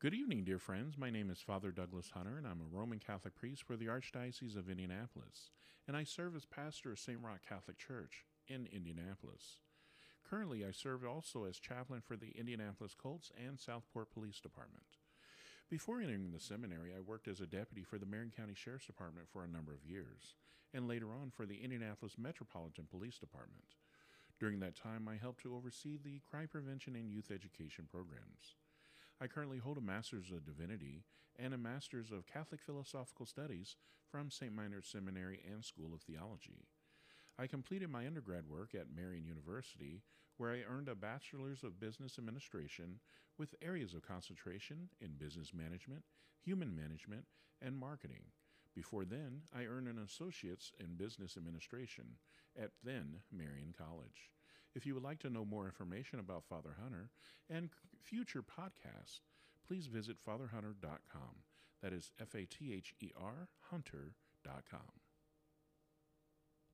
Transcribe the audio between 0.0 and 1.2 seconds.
Good evening, dear friends. My